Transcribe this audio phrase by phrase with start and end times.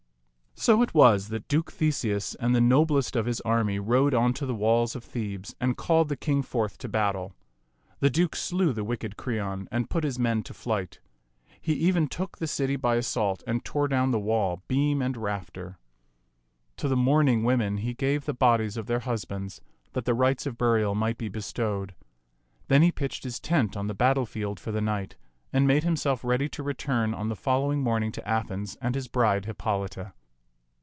[0.53, 4.45] So it was that Duke Theseus and the noblest of his army rode on to
[4.45, 7.33] the walls of Thebes and called the king forth to battle.
[7.99, 10.99] The Duke slew the wicked Creon and put his men to flight.
[11.59, 15.79] He even took the city by assault and tore down the wall, beam and rafter.
[16.77, 19.25] To t^t Mnxs^fs t<KU 23 the mourning women he gave the bodies of their hus
[19.25, 19.61] bands,
[19.93, 21.95] that the rites of burial might be bestowed.
[22.67, 25.15] Then he pitched his tent on the battlefield for the night
[25.51, 29.07] and made himself ready to return on the following morn ing to Athens and his
[29.07, 30.13] bride Hippolita.